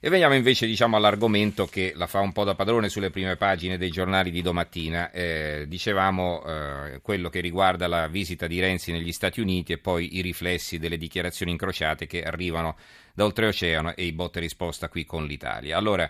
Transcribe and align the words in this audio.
E 0.00 0.10
veniamo 0.10 0.36
invece 0.36 0.66
diciamo, 0.66 0.96
all'argomento 0.96 1.66
che 1.66 1.92
la 1.96 2.06
fa 2.06 2.20
un 2.20 2.30
po' 2.30 2.44
da 2.44 2.54
padrone 2.54 2.88
sulle 2.88 3.10
prime 3.10 3.34
pagine 3.34 3.76
dei 3.78 3.90
giornali 3.90 4.30
di 4.30 4.42
domattina. 4.42 5.10
Eh, 5.10 5.64
dicevamo 5.66 6.44
eh, 6.44 7.00
quello 7.02 7.28
che 7.28 7.40
riguarda 7.40 7.88
la 7.88 8.06
visita 8.06 8.46
di 8.46 8.60
Renzi 8.60 8.92
negli 8.92 9.10
Stati 9.10 9.40
Uniti 9.40 9.72
e 9.72 9.78
poi 9.78 10.16
i 10.16 10.20
riflessi 10.20 10.78
delle 10.78 10.98
dichiarazioni 10.98 11.50
incrociate 11.50 12.06
che 12.06 12.22
arrivano 12.22 12.76
da 13.12 13.24
oltreoceano 13.24 13.96
e 13.96 14.04
i 14.04 14.12
botte 14.12 14.38
risposta 14.38 14.88
qui 14.88 15.04
con 15.04 15.26
l'Italia. 15.26 15.76
Allora, 15.76 16.08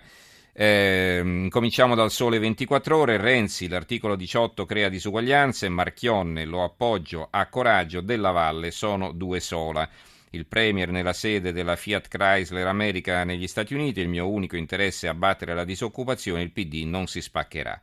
eh, 0.53 1.47
cominciamo 1.49 1.95
dal 1.95 2.11
sole 2.11 2.39
24 2.39 2.95
ore. 2.95 3.17
Renzi, 3.17 3.69
l'articolo 3.69 4.17
18 4.17 4.67
crea 4.67 4.91
disuguaglianze, 4.91 5.71
Marchionne 5.71 6.45
lo 6.45 6.63
appoggio 6.63 7.29
a 7.31 7.47
coraggio, 7.47 8.03
della 8.03 8.33
Valle 8.33 8.71
sono 8.71 9.13
due 9.13 9.41
sola 9.41 9.89
il 10.31 10.47
Premier 10.47 10.91
nella 10.91 11.13
sede 11.13 11.53
della 11.53 11.77
Fiat 11.77 12.09
Chrysler 12.09 12.67
America 12.67 13.25
negli 13.25 13.47
Stati 13.47 13.75
Uniti, 13.75 14.01
il 14.01 14.09
mio 14.09 14.29
unico 14.29 14.57
interesse 14.57 15.07
è 15.07 15.11
abbattere 15.11 15.55
la 15.55 15.65
disoccupazione, 15.65 16.43
il 16.43 16.53
PD 16.53 16.85
non 16.85 17.07
si 17.07 17.21
spaccherà. 17.21 17.81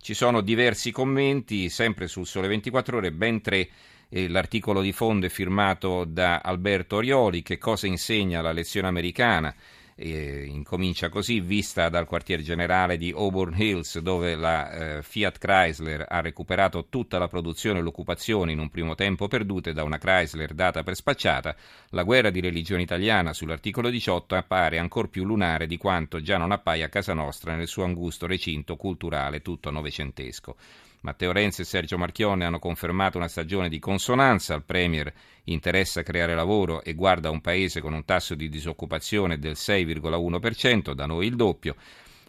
Ci 0.00 0.14
sono 0.14 0.40
diversi 0.40 0.90
commenti, 0.90 1.68
sempre 1.70 2.08
sul 2.08 2.26
Sole 2.26 2.48
24 2.48 2.96
Ore, 2.98 3.12
ben 3.12 3.40
tre. 3.40 3.68
L'articolo 4.08 4.80
di 4.80 4.92
fondo 4.92 5.26
è 5.26 5.28
firmato 5.28 6.04
da 6.04 6.38
Alberto 6.38 6.96
Orioli, 6.96 7.42
che 7.42 7.58
cosa 7.58 7.86
insegna 7.86 8.42
la 8.42 8.52
lezione 8.52 8.86
americana 8.86 9.52
eh, 9.96 10.44
incomincia 10.46 11.08
così, 11.08 11.40
vista 11.40 11.88
dal 11.88 12.06
quartier 12.06 12.40
generale 12.40 12.96
di 12.96 13.10
Auburn 13.10 13.54
Hills, 13.56 13.98
dove 13.98 14.34
la 14.34 14.70
eh, 14.70 15.02
Fiat 15.02 15.38
Chrysler 15.38 16.04
ha 16.08 16.20
recuperato 16.20 16.86
tutta 16.88 17.18
la 17.18 17.28
produzione 17.28 17.78
e 17.78 17.82
l'occupazione 17.82 18.52
in 18.52 18.58
un 18.58 18.70
primo 18.70 18.94
tempo 18.94 19.28
perdute 19.28 19.72
da 19.72 19.84
una 19.84 19.98
Chrysler 19.98 20.52
data 20.54 20.82
per 20.82 20.94
spacciata, 20.94 21.54
la 21.90 22.02
guerra 22.02 22.30
di 22.30 22.40
religione 22.40 22.82
italiana 22.82 23.32
sull'articolo 23.32 23.90
18 23.90 24.34
appare 24.34 24.78
ancora 24.78 25.08
più 25.08 25.24
lunare 25.24 25.66
di 25.66 25.76
quanto 25.76 26.20
già 26.20 26.38
non 26.38 26.52
appaia 26.52 26.86
a 26.86 26.88
casa 26.90 27.14
nostra 27.14 27.54
nel 27.54 27.68
suo 27.68 27.84
angusto 27.84 28.26
recinto 28.26 28.76
culturale 28.76 29.42
tutto 29.42 29.70
novecentesco. 29.70 30.56
Matteo 31.04 31.32
Renzi 31.32 31.60
e 31.60 31.64
Sergio 31.64 31.98
Marchionne 31.98 32.46
hanno 32.46 32.58
confermato 32.58 33.18
una 33.18 33.28
stagione 33.28 33.68
di 33.68 33.78
consonanza. 33.78 34.54
Al 34.54 34.64
Premier 34.64 35.12
interessa 35.44 36.02
creare 36.02 36.34
lavoro 36.34 36.82
e 36.82 36.94
guarda 36.94 37.28
un 37.28 37.42
paese 37.42 37.82
con 37.82 37.92
un 37.92 38.06
tasso 38.06 38.34
di 38.34 38.48
disoccupazione 38.48 39.38
del 39.38 39.52
6,1%, 39.52 40.92
da 40.94 41.04
noi 41.04 41.26
il 41.26 41.36
doppio. 41.36 41.76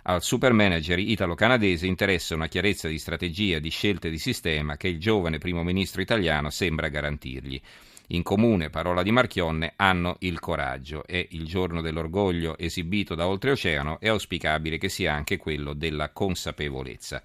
Al 0.04 0.22
supermanager 0.22 1.00
italo-canadese 1.00 1.88
interessa 1.88 2.36
una 2.36 2.50
chiarezza 2.50 2.90
di 2.90 3.00
strategia, 3.00 3.60
di 3.60 3.70
scelte 3.70 4.10
di 4.10 4.20
sistema 4.20 4.76
che 4.76 4.90
il 4.90 5.00
giovane 5.00 5.38
primo 5.38 5.64
ministro 5.64 6.02
italiano 6.02 6.50
sembra 6.50 6.90
garantirgli. 6.90 7.62
In 8.08 8.24
comune, 8.24 8.70
parola 8.70 9.04
di 9.04 9.12
Marchionne, 9.12 9.72
hanno 9.78 10.18
il 10.20 10.42
coraggio. 10.42 11.06
È 11.08 11.26
il 11.32 11.46
giorno 11.46 11.80
dell'orgoglio 11.80 12.58
esibito 12.58 13.16
da 13.16 13.26
oltreoceano, 13.26 14.02
è 14.02 14.10
auspicabile 14.10 14.78
che 14.78 14.90
sia 14.90 15.14
anche 15.14 15.38
quello 15.38 15.72
della 15.72 16.10
consapevolezza. 16.10 17.24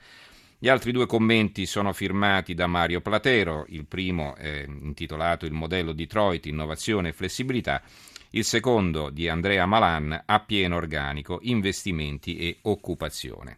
Gli 0.62 0.68
altri 0.68 0.92
due 0.92 1.06
commenti 1.06 1.64
sono 1.64 1.94
firmati 1.94 2.52
da 2.52 2.66
Mario 2.66 3.00
Platero, 3.00 3.64
il 3.68 3.86
primo 3.86 4.36
è 4.36 4.66
intitolato 4.68 5.46
Il 5.46 5.52
modello 5.52 5.92
Detroit, 5.92 6.44
innovazione 6.44 7.08
e 7.08 7.12
flessibilità, 7.14 7.80
il 8.32 8.44
secondo 8.44 9.08
di 9.08 9.26
Andrea 9.26 9.64
Malan, 9.64 10.22
a 10.26 10.40
pieno 10.40 10.76
organico, 10.76 11.38
investimenti 11.44 12.36
e 12.36 12.58
occupazione. 12.60 13.56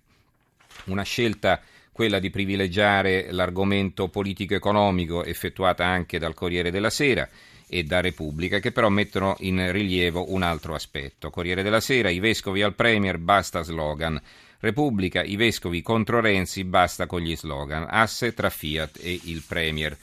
Una 0.85 1.03
scelta 1.03 1.61
quella 1.91 2.21
di 2.21 2.31
privilegiare 2.31 3.33
l'argomento 3.33 4.07
politico-economico 4.07 5.25
effettuata 5.25 5.85
anche 5.85 6.21
dal 6.21 6.35
Corriere 6.35 6.71
della 6.71 6.89
Sera 6.89 7.29
e 7.67 7.83
da 7.83 8.01
Repubblica, 8.01 8.61
che 8.61 8.71
però 8.71 8.91
mettono 8.91 9.35
in 9.41 9.73
rilievo 9.73 10.33
un 10.33 10.43
altro 10.43 10.77
aspetto. 10.77 11.31
Corriere 11.31 11.65
della 11.65 11.81
Sera, 11.81 12.11
i 12.11 12.21
vescovi 12.21 12.63
al 12.63 12.77
Premier, 12.77 13.19
basta 13.19 13.63
slogan. 13.63 14.23
Repubblica, 14.63 15.25
i 15.25 15.35
vescovi 15.35 15.83
contro 15.83 16.21
Renzi, 16.21 16.63
basta 16.63 17.07
con 17.07 17.21
gli 17.21 17.35
slogan. 17.35 17.85
Asse 17.91 18.33
tra 18.33 18.49
Fiat 18.49 19.01
e 19.03 19.19
il 19.25 19.43
Premier. 19.45 19.99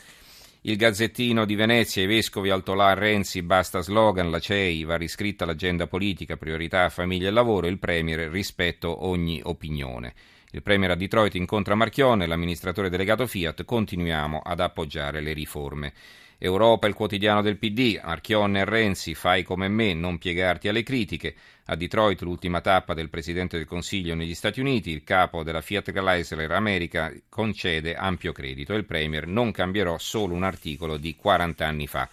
Il 0.64 0.76
Gazzettino 0.76 1.46
di 1.46 1.56
Venezia, 1.56 2.04
i 2.04 2.08
vescovi 2.08 2.50
Altolà, 2.50 2.94
Renzi, 2.94 3.42
basta 3.42 3.80
slogan, 3.80 4.30
la 4.30 4.40
CEI, 4.40 4.84
va 4.84 4.98
riscritta 4.98 5.46
l'agenda 5.46 5.88
politica, 5.88 6.36
priorità 6.36 6.90
famiglia 6.90 7.30
e 7.30 7.32
lavoro, 7.32 7.68
il 7.68 7.80
Premier, 7.80 8.30
rispetto 8.30 9.06
ogni 9.08 9.40
opinione. 9.42 10.14
Il 10.52 10.62
Premier 10.62 10.92
a 10.92 10.96
Detroit 10.96 11.36
incontra 11.36 11.76
Marchione, 11.76 12.28
l'amministratore 12.28 12.90
delegato 12.90 13.28
Fiat, 13.28 13.64
continuiamo 13.64 14.42
ad 14.44 14.60
appoggiare 14.60 15.22
le 15.22 15.32
riforme. 15.32 15.94
Europa 16.42 16.88
il 16.88 16.94
quotidiano 16.94 17.42
del 17.42 17.58
PD, 17.58 18.00
Marchionne 18.02 18.62
e 18.62 18.66
Renzi, 18.66 19.14
fai 19.14 19.44
come 19.44 19.68
me, 19.68 19.94
non 19.94 20.18
piegarti 20.18 20.70
alle 20.70 20.84
critiche. 20.84 21.36
A 21.66 21.76
Detroit 21.76 22.22
l'ultima 22.22 22.62
tappa 22.62 22.94
del 22.94 23.10
Presidente 23.10 23.58
del 23.58 23.68
Consiglio 23.68 24.16
negli 24.16 24.34
Stati 24.34 24.62
Uniti, 24.62 24.90
il 24.90 25.04
capo 25.04 25.44
della 25.44 25.60
Fiat 25.60 25.92
Chrysler 25.92 26.50
America 26.52 27.12
concede 27.28 27.94
ampio 27.94 28.32
credito 28.32 28.74
e 28.74 28.78
il 28.78 28.86
Premier 28.86 29.28
non 29.28 29.52
cambierò 29.52 29.98
solo 29.98 30.34
un 30.34 30.44
articolo 30.44 30.96
di 30.96 31.14
40 31.14 31.68
anni 31.68 31.88
fa. 31.88 32.08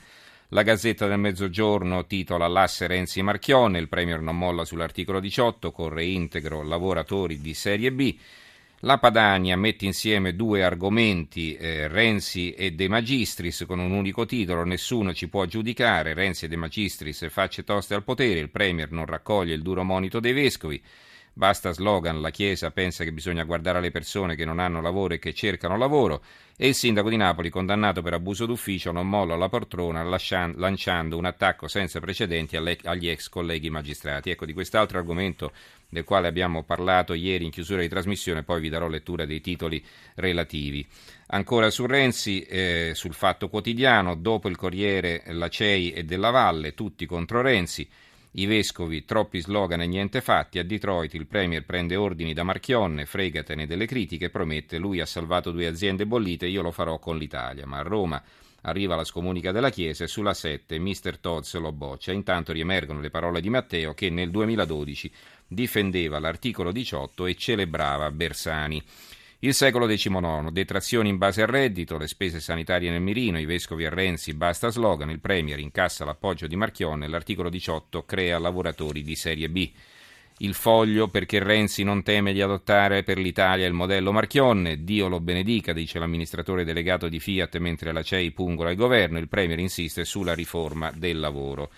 La 0.49 0.63
Gazzetta 0.63 1.07
del 1.07 1.21
Mezzogiorno 1.21 2.07
titola 2.07 2.49
L'asse 2.49 2.89
Renzi 2.89 3.23
Marchionne, 3.23 3.79
il 3.79 3.89
Premier 3.89 4.21
non 4.21 4.37
molla 4.37 4.65
sull'articolo 4.65 5.21
18, 5.21 5.71
corre 5.71 6.05
integro 6.05 6.65
lavoratori 6.65 7.41
di 7.41 7.55
serie 7.55 7.93
B. 7.93 8.17
La 8.81 8.99
Padania 8.99 9.57
mette 9.57 9.87
insieme 9.87 10.37
due 10.37 10.63
argomenti, 10.63 11.57
eh, 11.57 11.89
Renzi 11.89 12.53
e 12.53 12.73
De 12.73 12.89
Magistris, 12.89 13.65
con 13.67 13.79
un 13.79 13.91
unico 13.91 14.27
titolo, 14.27 14.65
nessuno 14.65 15.15
ci 15.15 15.29
può 15.29 15.47
giudicare, 15.47 16.13
Renzi 16.13 16.45
e 16.45 16.49
De 16.49 16.57
Magistris 16.57 17.27
facce 17.31 17.65
toste 17.65 17.95
al 17.95 18.05
potere, 18.05 18.39
il 18.39 18.51
Premier 18.51 18.93
non 18.93 19.07
raccoglie 19.07 19.55
il 19.55 19.63
duro 19.63 19.83
monito 19.83 20.21
dei 20.21 20.35
vescovi, 20.35 20.81
basta 21.37 21.71
slogan, 21.75 22.23
la 22.23 22.31
Chiesa 22.31 22.71
pensa 22.71 23.05
che 23.05 23.13
bisogna 23.13 23.45
guardare 23.45 23.77
alle 23.77 23.91
persone 23.91 24.37
che 24.37 24.47
non 24.47 24.59
hanno 24.59 24.81
lavoro 24.81 25.13
e 25.13 25.19
che 25.19 25.35
cercano 25.35 25.77
lavoro, 25.77 26.23
e 26.57 26.69
il 26.69 26.75
sindaco 26.75 27.11
di 27.11 27.19
Napoli, 27.19 27.51
condannato 27.51 28.01
per 28.01 28.15
abuso 28.15 28.47
d'ufficio, 28.47 28.91
non 28.91 29.07
molla 29.07 29.37
la 29.37 29.51
poltrona 29.51 30.03
lanciando 30.03 31.19
un 31.19 31.27
attacco 31.27 31.69
senza 31.69 32.01
precedenti 32.01 32.57
agli 32.57 33.11
ex 33.11 33.29
colleghi 33.29 33.69
magistrati. 33.69 34.31
Ecco, 34.31 34.47
di 34.47 34.55
quest'altro 34.55 34.97
argomento 34.97 35.53
del 35.91 36.05
quale 36.05 36.27
abbiamo 36.27 36.63
parlato 36.63 37.13
ieri 37.13 37.45
in 37.45 37.51
chiusura 37.51 37.83
di 37.83 37.89
trasmissione, 37.89 38.43
poi 38.43 38.63
vi 38.63 38.71
darò 38.71 38.89
lettura 38.89 39.27
dei 39.27 39.43
titoli 39.43 39.85
relativi. 40.15 40.87
Ancora 41.27 41.69
su 41.69 41.85
Renzi, 41.85 42.41
eh, 42.45 42.93
sul 42.95 43.13
Fatto 43.13 43.51
Quotidiano, 43.51 44.15
dopo 44.15 44.49
il 44.49 44.57
Corriere, 44.57 45.23
la 45.27 45.51
CEI 45.51 45.93
e 45.93 46.05
della 46.05 46.31
Valle, 46.31 46.73
tutti 46.73 47.05
contro 47.05 47.43
Renzi. 47.43 47.87
I 48.39 48.47
vescovi, 48.47 49.05
troppi 49.05 49.41
slogan 49.41 49.81
e 49.81 49.87
niente 49.87 50.21
fatti. 50.21 50.59
A 50.59 50.63
Detroit 50.63 51.15
il 51.15 51.27
Premier 51.27 51.65
prende 51.65 51.97
ordini 51.97 52.35
da 52.35 52.43
Marchionne, 52.43 53.07
fregatene 53.07 53.67
delle 53.67 53.87
critiche, 53.87 54.29
promette 54.29 54.77
lui 54.79 55.01
ha 55.01 55.07
salvato 55.07 55.51
due 55.51 55.67
aziende 55.67 56.07
bollite, 56.07 56.47
io 56.47 56.61
lo 56.61 56.71
farò 56.71 56.99
con 56.99 57.17
l'Italia. 57.17 57.67
Ma 57.67 57.79
a 57.79 57.83
Roma 57.83 58.23
Arriva 58.69 58.97
la 58.97 59.05
scomunica 59.05 59.53
della 59.53 59.71
Chiesa 59.71 60.05
e 60.05 60.09
sulla 60.09 60.35
7 60.35 60.79
Mr. 60.81 61.19
Todds 61.19 61.55
lo 61.59 61.71
boccia. 61.71 62.11
Intanto 62.11 62.53
riemergono 62.53 63.01
le 63.01 63.11
parole 63.11 63.41
di 63.41 63.49
Matteo 63.49 63.95
che 63.95 64.11
nel 64.11 64.31
2012 64.31 65.11
difendeva 65.47 66.19
l'articolo 66.19 66.73
18 66.73 67.27
e 67.27 67.37
celebrava 67.37 68.11
Bersani. 68.11 68.83
Il 69.47 69.55
secolo 69.55 69.87
XIX, 69.87 70.51
detrazioni 70.51 71.09
in 71.09 71.19
base 71.19 71.41
al 71.41 71.47
reddito, 71.47 71.99
le 71.99 72.09
spese 72.09 72.41
sanitarie 72.41 72.91
nel 72.91 73.01
mirino, 73.01 73.39
i 73.39 73.45
vescovi 73.45 73.87
a 73.87 73.91
Renzi, 73.91 74.35
basta 74.35 74.71
slogan, 74.71 75.09
il 75.11 75.21
Premier 75.21 75.61
incassa 75.61 76.05
l'appoggio 76.05 76.49
di 76.49 76.57
Marchionne, 76.57 77.07
l'articolo 77.07 77.49
18 77.49 78.05
crea 78.05 78.41
lavoratori 78.41 79.05
di 79.05 79.15
serie 79.15 79.49
B 79.49 79.71
il 80.39 80.53
foglio 80.53 81.07
perché 81.07 81.39
Renzi 81.39 81.85
non 81.85 82.03
teme 82.03 82.33
di 82.33 82.43
adottare 82.43 83.05
per 83.05 83.19
l'Italia 83.19 83.67
il 83.67 83.73
modello 83.73 84.13
Marchionne. 84.13 84.83
Dio 84.83 85.07
lo 85.07 85.21
benedica, 85.21 85.73
dice 85.73 86.01
l'amministratore 86.01 86.65
delegato 86.65 87.09
di 87.09 87.21
Fiat 87.21 87.57
mentre 87.59 87.93
la 87.93 88.03
CEI 88.03 88.33
pungola 88.33 88.71
il 88.71 88.77
governo. 88.77 89.19
Il 89.19 89.29
Premier 89.29 89.59
insiste 89.61 90.05
sulla 90.05 90.35
riforma 90.35 90.91
del 90.91 91.21
lavoro. 91.21 91.71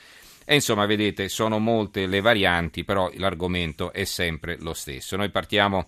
E 0.45 0.55
insomma, 0.55 0.87
vedete, 0.87 1.29
sono 1.29 1.59
molte 1.59 2.07
le 2.07 2.21
varianti, 2.21 2.83
però 2.83 3.09
l'argomento 3.17 3.93
è 3.93 4.05
sempre 4.05 4.57
lo 4.59 4.73
stesso. 4.73 5.15
Noi 5.15 5.29
partiamo 5.29 5.87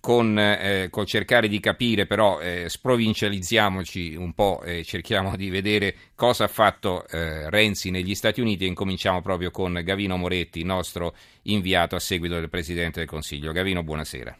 con, 0.00 0.38
eh, 0.38 0.88
col 0.90 1.06
cercare 1.06 1.46
di 1.46 1.60
capire, 1.60 2.06
però 2.06 2.40
eh, 2.40 2.68
sprovincializziamoci 2.68 4.16
un 4.16 4.32
po' 4.32 4.62
e 4.64 4.82
cerchiamo 4.82 5.36
di 5.36 5.50
vedere 5.50 5.94
cosa 6.16 6.44
ha 6.44 6.48
fatto 6.48 7.06
eh, 7.08 7.48
Renzi 7.50 7.90
negli 7.90 8.14
Stati 8.14 8.40
Uniti 8.40 8.64
e 8.64 8.68
incominciamo 8.68 9.20
proprio 9.20 9.50
con 9.50 9.78
Gavino 9.84 10.16
Moretti, 10.16 10.64
nostro 10.64 11.14
inviato 11.42 11.96
a 11.96 12.00
seguito 12.00 12.34
del 12.34 12.48
Presidente 12.48 13.00
del 13.00 13.08
Consiglio. 13.08 13.52
Gavino, 13.52 13.82
buonasera. 13.82 14.36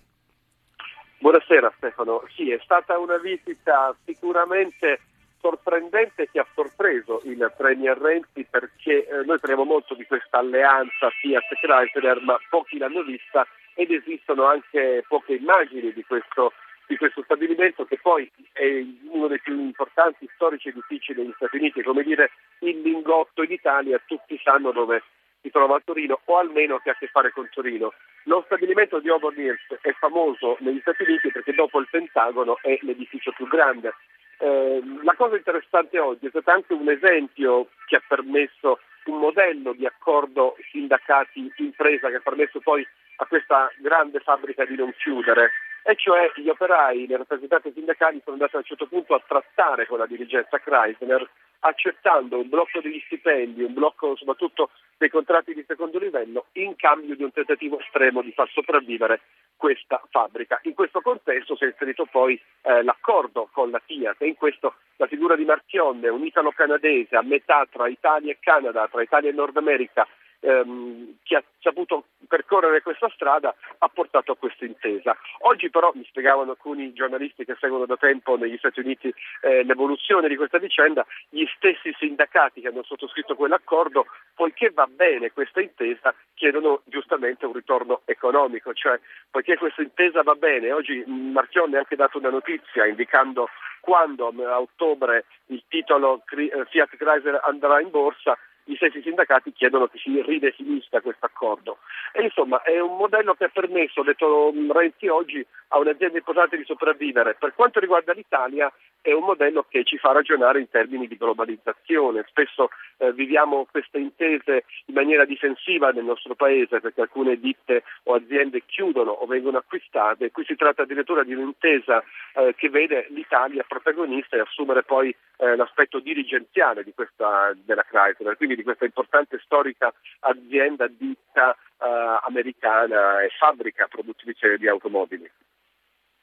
Buonasera 1.18 1.70
Stefano, 1.76 2.24
sì, 2.34 2.50
è 2.50 2.58
stata 2.62 2.98
una 2.98 3.18
visita 3.18 3.94
sicuramente 4.06 5.00
sorprendente 5.40 6.28
che 6.30 6.38
ha 6.38 6.46
sorpreso 6.54 7.20
il 7.24 7.52
Premier 7.56 7.98
Renzi 7.98 8.46
perché 8.48 9.06
eh, 9.06 9.24
noi 9.24 9.38
parliamo 9.38 9.64
molto 9.64 9.94
di 9.94 10.04
questa 10.04 10.38
alleanza 10.38 11.10
Fiat 11.20 11.44
Chrysler 11.60 12.22
ma 12.22 12.38
pochi 12.48 12.78
l'hanno 12.78 13.02
vista 13.02 13.46
ed 13.80 13.90
esistono 13.92 14.44
anche 14.44 15.02
poche 15.08 15.36
immagini 15.36 15.90
di 15.94 16.04
questo, 16.04 16.52
di 16.86 16.98
questo 16.98 17.22
stabilimento 17.22 17.86
che 17.86 17.96
poi 17.96 18.30
è 18.52 18.84
uno 19.08 19.26
dei 19.26 19.40
più 19.40 19.58
importanti 19.58 20.28
storici 20.34 20.68
edifici 20.68 21.14
degli 21.14 21.32
Stati 21.36 21.56
Uniti, 21.56 21.82
come 21.82 22.02
dire 22.02 22.30
il 22.58 22.78
lingotto 22.82 23.42
in 23.42 23.52
Italia, 23.52 23.98
tutti 24.04 24.38
sanno 24.44 24.70
dove 24.70 25.02
si 25.40 25.50
trova 25.50 25.76
a 25.76 25.82
Torino 25.82 26.20
o 26.22 26.36
almeno 26.36 26.78
che 26.80 26.90
ha 26.90 26.92
a 26.92 26.96
che 26.96 27.06
fare 27.06 27.32
con 27.32 27.48
Torino. 27.50 27.94
Lo 28.24 28.42
stabilimento 28.44 28.98
di 28.98 29.08
Auburn 29.08 29.40
Hills 29.40 29.78
è 29.80 29.92
famoso 29.92 30.58
negli 30.60 30.80
Stati 30.80 31.04
Uniti 31.04 31.30
perché 31.30 31.54
dopo 31.54 31.80
il 31.80 31.88
Pentagono 31.90 32.58
è 32.60 32.78
l'edificio 32.82 33.32
più 33.32 33.48
grande. 33.48 33.94
Eh, 34.40 34.82
la 35.02 35.14
cosa 35.14 35.36
interessante 35.36 35.98
oggi 35.98 36.26
è 36.26 36.28
stato 36.28 36.50
anche 36.50 36.74
un 36.74 36.90
esempio 36.90 37.68
che 37.86 37.96
ha 37.96 38.02
permesso 38.06 38.78
un 39.04 39.20
modello 39.20 39.72
di 39.72 39.86
accordo 39.86 40.56
sindacati-impresa 40.70 42.10
che 42.10 42.16
ha 42.16 42.20
permesso 42.20 42.60
poi 42.60 42.86
a 43.20 43.26
questa 43.26 43.70
grande 43.76 44.20
fabbrica 44.20 44.64
di 44.64 44.76
non 44.76 44.92
chiudere 44.96 45.52
e 45.82 45.94
cioè 45.96 46.30
gli 46.36 46.48
operai, 46.48 47.06
le 47.06 47.16
rappresentanze 47.18 47.72
sindacali 47.72 48.20
sono 48.22 48.36
andati 48.36 48.56
a 48.56 48.58
un 48.58 48.64
certo 48.64 48.86
punto 48.86 49.14
a 49.14 49.22
trattare 49.26 49.86
con 49.86 49.98
la 49.98 50.06
dirigenza 50.06 50.58
Chrysler 50.58 51.28
accettando 51.60 52.38
un 52.38 52.48
blocco 52.48 52.80
degli 52.80 53.02
stipendi, 53.04 53.62
un 53.62 53.74
blocco 53.74 54.16
soprattutto 54.16 54.70
dei 54.96 55.10
contratti 55.10 55.52
di 55.52 55.64
secondo 55.66 55.98
livello 55.98 56.46
in 56.52 56.74
cambio 56.76 57.14
di 57.14 57.22
un 57.22 57.32
tentativo 57.32 57.78
estremo 57.80 58.22
di 58.22 58.32
far 58.32 58.48
sopravvivere 58.48 59.20
questa 59.56 60.02
fabbrica. 60.10 60.58
In 60.62 60.74
questo 60.74 61.02
contesto 61.02 61.56
si 61.56 61.64
è 61.64 61.66
inserito 61.66 62.06
poi 62.06 62.40
eh, 62.62 62.82
l'accordo 62.82 63.48
con 63.52 63.70
la 63.70 63.80
Fiat 63.84 64.22
e 64.22 64.28
in 64.28 64.36
questo 64.36 64.76
la 64.96 65.06
figura 65.06 65.36
di 65.36 65.44
Marchionne, 65.44 66.08
un 66.08 66.24
italo-canadese 66.24 67.16
a 67.16 67.22
metà 67.22 67.66
tra 67.70 67.88
Italia 67.88 68.32
e 68.32 68.38
Canada, 68.40 68.88
tra 68.88 69.02
Italia 69.02 69.30
e 69.30 69.34
Nord 69.34 69.56
America, 69.56 70.06
ehm, 70.40 71.18
che 71.22 71.36
ha 71.36 71.42
saputo 71.60 72.04
percorrere 72.26 72.82
questa 72.82 73.10
strada 73.10 73.54
ha 73.78 73.88
portato 73.88 74.32
a 74.32 74.36
questa 74.36 74.64
intesa. 74.64 75.16
Oggi 75.40 75.70
però 75.70 75.90
mi 75.94 76.04
spiegavano 76.04 76.52
alcuni 76.52 76.92
giornalisti 76.92 77.44
che 77.44 77.56
seguono 77.58 77.86
da 77.86 77.96
tempo 77.96 78.36
negli 78.36 78.56
Stati 78.56 78.80
Uniti 78.80 79.12
eh, 79.42 79.64
l'evoluzione 79.64 80.28
di 80.28 80.36
questa 80.36 80.58
vicenda, 80.58 81.04
gli 81.28 81.44
stessi 81.56 81.94
sindacati 81.98 82.60
che 82.60 82.68
hanno 82.68 82.82
sottoscritto 82.82 83.34
quell'accordo, 83.34 84.06
poiché 84.34 84.70
va 84.70 84.86
bene 84.86 85.32
questa 85.32 85.60
intesa, 85.60 86.14
chiedono 86.34 86.82
giustamente 86.84 87.46
un 87.46 87.52
ritorno 87.52 88.02
economico, 88.04 88.72
cioè 88.72 88.98
poiché 89.30 89.56
questa 89.56 89.82
intesa 89.82 90.22
va 90.22 90.34
bene, 90.34 90.72
oggi 90.72 91.02
Marchionne 91.06 91.76
ha 91.76 91.80
anche 91.80 91.96
dato 91.96 92.18
una 92.18 92.30
notizia 92.30 92.86
indicando 92.86 93.48
quando 93.80 94.28
a 94.28 94.60
ottobre 94.60 95.24
il 95.46 95.64
titolo 95.68 96.22
eh, 96.36 96.64
Fiat 96.68 96.96
Chrysler 96.96 97.40
andrà 97.42 97.80
in 97.80 97.90
borsa, 97.90 98.38
gli 98.64 98.74
stessi 98.76 99.02
sindacati 99.02 99.52
chiedono 99.52 99.86
che 99.86 99.98
si 99.98 100.20
ridefinisca 100.22 101.00
questo 101.00 101.26
accordo. 101.26 101.78
E 102.12 102.22
insomma 102.22 102.62
è 102.62 102.78
un 102.80 102.96
modello 102.96 103.34
che 103.34 103.44
ha 103.44 103.48
permesso, 103.48 104.02
detto 104.02 104.52
Renzi 104.72 105.08
oggi, 105.08 105.44
a 105.68 105.78
un'azienda 105.78 106.18
importante 106.18 106.56
di 106.56 106.64
sopravvivere. 106.64 107.36
Per 107.38 107.54
quanto 107.54 107.80
riguarda 107.80 108.12
l'Italia 108.12 108.72
è 109.00 109.12
un 109.12 109.24
modello 109.24 109.64
che 109.68 109.84
ci 109.84 109.98
fa 109.98 110.12
ragionare 110.12 110.60
in 110.60 110.68
termini 110.68 111.06
di 111.06 111.16
globalizzazione. 111.16 112.24
Spesso 112.28 112.70
eh, 112.98 113.12
viviamo 113.12 113.66
queste 113.70 113.98
intese 113.98 114.64
in 114.86 114.94
maniera 114.94 115.24
difensiva 115.24 115.90
nel 115.90 116.04
nostro 116.04 116.34
paese 116.34 116.80
perché 116.80 117.00
alcune 117.00 117.38
ditte 117.38 117.84
o 118.04 118.14
aziende 118.14 118.62
chiudono 118.66 119.12
o 119.12 119.26
vengono 119.26 119.58
acquistate. 119.58 120.30
Qui 120.30 120.44
si 120.44 120.56
tratta 120.56 120.82
addirittura 120.82 121.22
di 121.22 121.34
un'intesa 121.34 122.02
eh, 122.34 122.54
che 122.56 122.68
vede 122.68 123.06
l'Italia 123.10 123.64
protagonista 123.66 124.36
e 124.36 124.40
assumere 124.40 124.82
poi 124.82 125.14
eh, 125.36 125.56
l'aspetto 125.56 126.00
dirigenziale 126.00 126.84
di 126.84 126.92
questa, 126.94 127.52
della 127.64 127.84
Chrysler, 127.84 128.36
quindi 128.36 128.49
di 128.54 128.62
questa 128.62 128.84
importante 128.84 129.38
storica 129.44 129.92
azienda 130.20 130.86
ditta 130.88 131.52
eh, 131.52 132.18
americana 132.26 133.22
e 133.22 133.30
fabbrica 133.38 133.86
produttrice 133.88 134.56
di 134.56 134.68
automobili. 134.68 135.30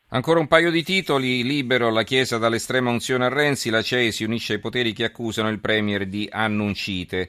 Ancora 0.09 0.39
un 0.39 0.47
paio 0.47 0.71
di 0.71 0.83
titoli, 0.83 1.43
libero 1.43 1.91
la 1.91 2.03
Chiesa 2.03 2.37
dall'estrema 2.37 2.89
unzione 2.89 3.25
a 3.25 3.29
Renzi, 3.29 3.69
la 3.69 3.81
CEI 3.81 4.13
si 4.13 4.23
unisce 4.23 4.53
ai 4.53 4.59
poteri 4.59 4.93
che 4.93 5.03
accusano 5.03 5.49
il 5.49 5.59
Premier 5.59 6.05
di 6.05 6.29
annuncite 6.31 7.27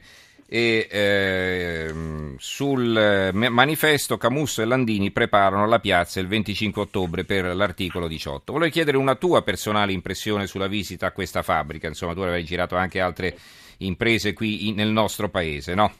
e 0.51 0.87
eh, 0.89 1.93
sul 2.37 3.29
manifesto 3.33 4.17
Camusso 4.17 4.63
e 4.63 4.65
Landini 4.65 5.11
preparano 5.11 5.67
la 5.67 5.77
piazza 5.77 6.19
il 6.19 6.27
25 6.27 6.81
ottobre 6.81 7.23
per 7.23 7.55
l'articolo 7.55 8.07
18. 8.07 8.51
Volevo 8.51 8.71
chiedere 8.71 8.97
una 8.97 9.13
tua 9.13 9.43
personale 9.43 9.91
impressione 9.91 10.47
sulla 10.47 10.65
visita 10.65 11.05
a 11.05 11.11
questa 11.11 11.43
fabbrica, 11.43 11.87
insomma 11.87 12.15
tu 12.15 12.21
avevi 12.21 12.43
girato 12.43 12.75
anche 12.75 12.99
altre 12.99 13.37
imprese 13.77 14.33
qui 14.33 14.69
in, 14.69 14.75
nel 14.75 14.89
nostro 14.89 15.29
paese, 15.29 15.75
no? 15.75 15.93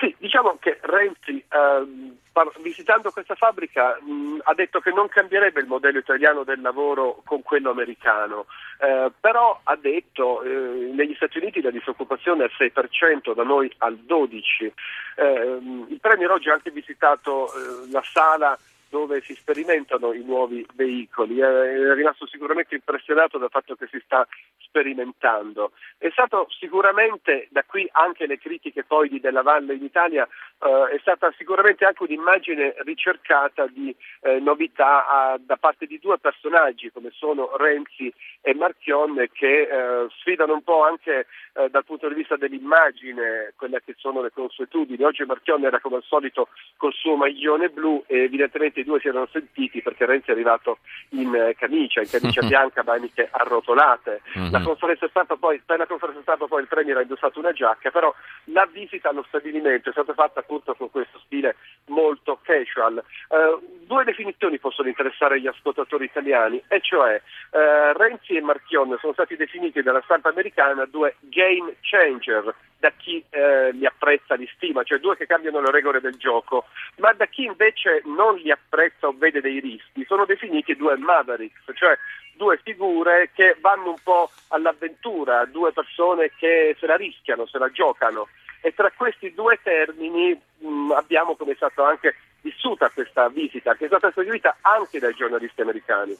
Sì, 0.00 0.14
diciamo 0.18 0.56
che 0.58 0.78
Renzi, 0.80 1.44
ehm, 1.50 2.16
visitando 2.62 3.10
questa 3.10 3.34
fabbrica, 3.34 3.98
mh, 4.00 4.38
ha 4.44 4.54
detto 4.54 4.80
che 4.80 4.92
non 4.92 5.08
cambierebbe 5.08 5.60
il 5.60 5.66
modello 5.66 5.98
italiano 5.98 6.42
del 6.42 6.62
lavoro 6.62 7.20
con 7.26 7.42
quello 7.42 7.68
americano, 7.68 8.46
eh, 8.80 9.12
però 9.20 9.60
ha 9.62 9.76
detto 9.76 10.42
eh, 10.42 10.48
negli 10.94 11.14
Stati 11.16 11.36
Uniti 11.36 11.60
la 11.60 11.70
disoccupazione 11.70 12.44
è 12.44 12.50
al 12.50 12.72
6%, 12.72 13.34
da 13.34 13.42
noi 13.42 13.70
al 13.78 13.98
12%. 14.08 14.72
Eh, 15.16 15.58
il 15.88 15.98
Premier 16.00 16.30
oggi 16.30 16.48
ha 16.48 16.54
anche 16.54 16.70
visitato 16.70 17.48
eh, 17.48 17.90
la 17.90 18.02
sala 18.02 18.56
dove 18.90 19.22
si 19.22 19.34
sperimentano 19.34 20.12
i 20.12 20.22
nuovi 20.22 20.66
veicoli. 20.74 21.38
È 21.38 21.94
rimasto 21.94 22.26
sicuramente 22.26 22.74
impressionato 22.74 23.38
dal 23.38 23.48
fatto 23.48 23.76
che 23.76 23.86
si 23.86 24.00
sta 24.04 24.26
sperimentando. 24.58 25.72
È 25.96 26.10
stato 26.10 26.46
sicuramente, 26.50 27.46
da 27.50 27.62
qui 27.64 27.88
anche 27.92 28.26
le 28.26 28.38
critiche 28.38 28.84
poi 28.84 29.08
di 29.08 29.20
Della 29.20 29.42
Valle 29.42 29.74
in 29.74 29.84
Italia, 29.84 30.28
eh, 30.62 30.96
è 30.96 30.98
stata 31.00 31.32
sicuramente 31.38 31.84
anche 31.84 32.02
un'immagine 32.02 32.74
ricercata 32.84 33.66
di 33.66 33.94
eh, 34.20 34.38
novità 34.40 35.08
a, 35.08 35.38
da 35.40 35.56
parte 35.56 35.86
di 35.86 35.98
due 35.98 36.18
personaggi 36.18 36.90
come 36.92 37.10
sono 37.12 37.56
Renzi 37.56 38.12
e 38.42 38.54
Marchionne 38.54 39.30
che 39.32 39.62
eh, 39.62 40.06
sfidano 40.18 40.54
un 40.54 40.62
po' 40.62 40.84
anche 40.84 41.26
eh, 41.54 41.68
dal 41.70 41.84
punto 41.84 42.08
di 42.08 42.14
vista 42.14 42.36
dell'immagine 42.36 43.54
quelle 43.56 43.82
che 43.84 43.94
sono 43.96 44.20
le 44.20 44.30
consuetudini. 44.32 45.02
Oggi 45.02 45.24
Marchionne 45.24 45.66
era 45.66 45.80
come 45.80 45.96
al 45.96 46.04
solito 46.04 46.48
col 46.76 46.92
suo 46.92 47.16
maglione 47.16 47.70
blu 47.70 48.04
e 48.06 48.24
evidentemente 48.24 48.80
i 48.80 48.84
due 48.84 49.00
si 49.00 49.08
erano 49.08 49.28
sentiti 49.32 49.80
perché 49.80 50.04
Renzi 50.04 50.28
è 50.28 50.32
arrivato 50.32 50.78
in 51.10 51.34
eh, 51.34 51.54
camicia, 51.56 52.00
in 52.00 52.10
camicia 52.10 52.44
bianca, 52.46 52.82
maniche 52.84 53.28
arrotolate. 53.30 54.22
Mm-hmm. 54.38 54.52
La 54.52 54.60
conferenza 54.60 55.08
stampa 55.08 55.36
poi, 55.36 55.60
per 55.64 55.78
la 55.78 55.86
conferenza 55.86 56.20
stampa 56.22 56.46
poi 56.46 56.62
il 56.62 56.68
Premier 56.68 56.98
ha 56.98 57.02
indossato 57.02 57.38
una 57.38 57.52
giacca, 57.52 57.90
però 57.90 58.14
la 58.44 58.66
visita 58.66 59.08
allo 59.08 59.24
stabilimento 59.28 59.88
è 59.88 59.92
stata 59.92 60.12
fatta 60.12 60.42
appunto 60.50 60.74
con 60.74 60.90
questo 60.90 61.20
stile 61.24 61.54
molto 61.86 62.40
casual. 62.42 63.02
Uh, 63.28 63.84
due 63.86 64.02
definizioni 64.04 64.58
possono 64.58 64.88
interessare 64.88 65.40
gli 65.40 65.46
ascoltatori 65.46 66.04
italiani, 66.04 66.62
e 66.68 66.80
cioè 66.80 67.20
uh, 67.50 67.96
Renzi 67.96 68.34
e 68.34 68.40
Marchionne 68.40 68.98
sono 69.00 69.12
stati 69.12 69.36
definiti 69.36 69.82
dalla 69.82 70.02
stampa 70.02 70.28
americana 70.28 70.84
due 70.86 71.16
game 71.20 71.76
changer 71.80 72.52
da 72.80 72.90
chi 72.96 73.22
eh, 73.28 73.72
li 73.72 73.84
apprezza, 73.84 74.36
li 74.36 74.50
stima, 74.54 74.82
cioè 74.82 74.98
due 75.00 75.14
che 75.14 75.26
cambiano 75.26 75.60
le 75.60 75.70
regole 75.70 76.00
del 76.00 76.16
gioco, 76.16 76.64
ma 76.96 77.12
da 77.12 77.26
chi 77.26 77.44
invece 77.44 78.00
non 78.06 78.36
li 78.36 78.50
apprezza 78.50 79.06
o 79.06 79.12
vede 79.12 79.42
dei 79.42 79.60
rischi, 79.60 80.02
sono 80.06 80.24
definiti 80.24 80.74
due 80.74 80.96
mavericks, 80.96 81.60
cioè 81.74 81.94
due 82.40 82.58
figure 82.64 83.28
che 83.34 83.58
vanno 83.60 83.90
un 83.90 84.00
po' 84.02 84.30
all'avventura, 84.48 85.44
due 85.44 85.72
persone 85.72 86.32
che 86.38 86.74
se 86.80 86.86
la 86.86 86.96
rischiano, 86.96 87.46
se 87.46 87.58
la 87.58 87.70
giocano. 87.70 88.28
E 88.62 88.72
tra 88.72 88.90
questi 88.96 89.34
due 89.34 89.60
termini 89.62 90.32
mh, 90.58 90.92
abbiamo 90.92 91.36
come 91.36 91.52
è 91.52 91.56
stata 91.56 91.86
anche 91.86 92.14
vissuta 92.40 92.88
questa 92.88 93.28
visita, 93.28 93.74
che 93.74 93.84
è 93.84 93.88
stata 93.88 94.10
seguita 94.14 94.56
anche 94.62 94.98
dai 94.98 95.12
giornalisti 95.14 95.60
americani. 95.60 96.16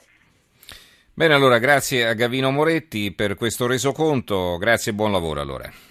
Bene, 1.11 1.33
allora 1.33 1.57
grazie 1.57 2.07
a 2.07 2.13
Gavino 2.13 2.51
Moretti 2.51 3.11
per 3.13 3.33
questo 3.35 3.65
resoconto, 3.65 4.57
grazie 4.59 4.91
e 4.91 4.95
buon 4.95 5.11
lavoro 5.11 5.41
allora. 5.41 5.90